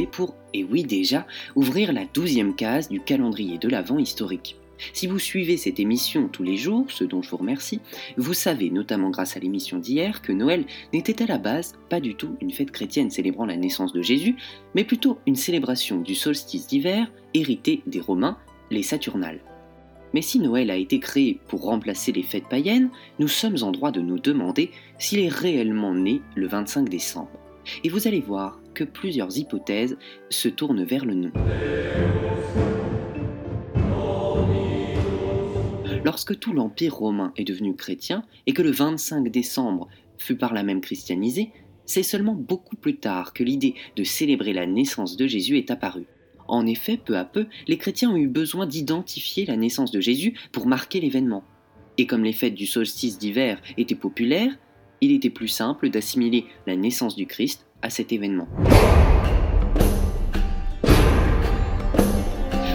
[0.00, 4.56] pour, et oui déjà, ouvrir la douzième case du calendrier de l'Avent historique.
[4.94, 7.80] Si vous suivez cette émission tous les jours, ce dont je vous remercie,
[8.16, 12.16] vous savez, notamment grâce à l'émission d'hier, que Noël n'était à la base pas du
[12.16, 14.34] tout une fête chrétienne célébrant la naissance de Jésus,
[14.74, 18.38] mais plutôt une célébration du solstice d'hiver hérité des Romains,
[18.70, 19.40] les Saturnales.
[20.14, 23.92] Mais si Noël a été créé pour remplacer les fêtes païennes, nous sommes en droit
[23.92, 27.30] de nous demander s'il est réellement né le 25 décembre.
[27.84, 29.96] Et vous allez voir que plusieurs hypothèses
[30.30, 31.32] se tournent vers le nom.
[36.04, 40.62] Lorsque tout l'Empire romain est devenu chrétien et que le 25 décembre fut par là
[40.62, 41.52] même christianisé,
[41.84, 46.06] c'est seulement beaucoup plus tard que l'idée de célébrer la naissance de Jésus est apparue.
[46.48, 50.34] En effet, peu à peu, les chrétiens ont eu besoin d'identifier la naissance de Jésus
[50.50, 51.44] pour marquer l'événement.
[51.98, 54.58] Et comme les fêtes du solstice d'hiver étaient populaires,
[55.00, 58.48] il était plus simple d'assimiler la naissance du Christ cet événement.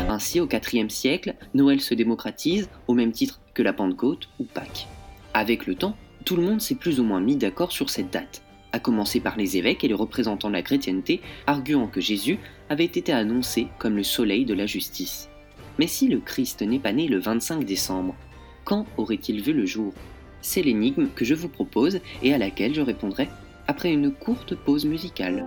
[0.10, 4.88] Ainsi, au IVe siècle, Noël se démocratise au même titre que la Pentecôte ou Pâques.
[5.34, 8.42] Avec le temps, tout le monde s'est plus ou moins mis d'accord sur cette date,
[8.72, 12.86] à commencer par les évêques et les représentants de la chrétienté, arguant que Jésus avait
[12.86, 15.30] été annoncé comme le soleil de la justice.
[15.78, 18.16] Mais si le Christ n'est pas né le 25 décembre,
[18.64, 19.94] quand aurait-il vu le jour?
[20.42, 23.30] C'est l'énigme que je vous propose et à laquelle je répondrai
[23.68, 25.46] après une courte pause musicale.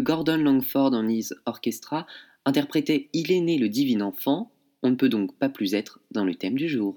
[0.00, 2.06] Gordon Langford en His Orchestra
[2.44, 4.50] interprétait Il est né le divin enfant,
[4.82, 6.94] on ne peut donc pas plus être dans le thème du jour.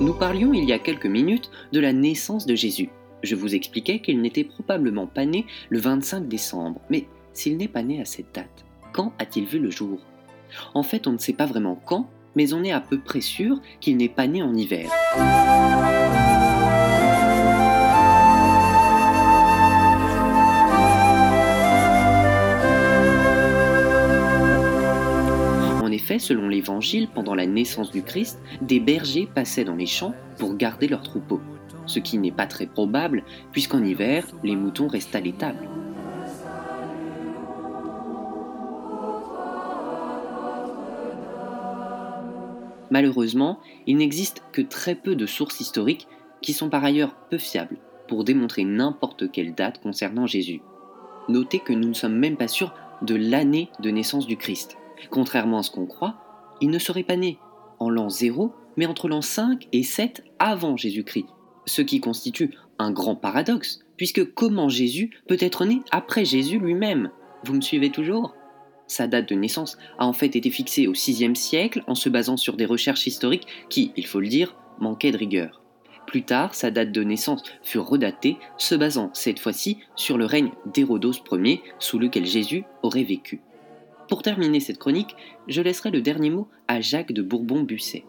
[0.00, 2.90] Nous parlions il y a quelques minutes de la naissance de Jésus.
[3.22, 7.82] Je vous expliquais qu'il n'était probablement pas né le 25 décembre, mais s'il n'est pas
[7.82, 10.00] né à cette date, quand a-t-il vu le jour?
[10.74, 13.60] En fait, on ne sait pas vraiment quand, mais on est à peu près sûr
[13.80, 14.90] qu'il n'est pas né en hiver.
[25.82, 30.14] En effet, selon l'Évangile, pendant la naissance du Christ, des bergers passaient dans les champs
[30.38, 31.40] pour garder leurs troupeaux,
[31.86, 35.68] ce qui n'est pas très probable puisqu'en hiver, les moutons restent à l'étable.
[42.92, 46.06] Malheureusement, il n'existe que très peu de sources historiques
[46.42, 50.60] qui sont par ailleurs peu fiables pour démontrer n'importe quelle date concernant Jésus.
[51.30, 54.76] Notez que nous ne sommes même pas sûrs de l'année de naissance du Christ.
[55.08, 56.16] Contrairement à ce qu'on croit,
[56.60, 57.38] il ne serait pas né
[57.78, 61.28] en l'an 0, mais entre l'an 5 et 7 avant Jésus-Christ.
[61.64, 67.10] Ce qui constitue un grand paradoxe, puisque comment Jésus peut être né après Jésus lui-même?
[67.44, 68.34] Vous me suivez toujours?
[68.86, 72.36] Sa date de naissance a en fait été fixée au VIe siècle en se basant
[72.36, 75.62] sur des recherches historiques qui, il faut le dire, manquaient de rigueur.
[76.06, 80.50] Plus tard, sa date de naissance fut redatée, se basant cette fois-ci sur le règne
[80.66, 83.40] d'Hérodos Ier, sous lequel Jésus aurait vécu.
[84.08, 85.16] Pour terminer cette chronique,
[85.48, 88.04] je laisserai le dernier mot à Jacques de Bourbon-Busset.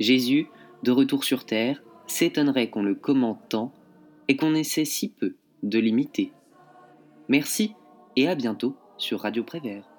[0.00, 0.48] Jésus,
[0.82, 3.72] de retour sur Terre, s'étonnerait qu'on le commente tant
[4.28, 6.32] et qu'on essaie si peu de l'imiter.
[7.28, 7.74] Merci
[8.16, 9.95] et à bientôt sur Radio Prévert.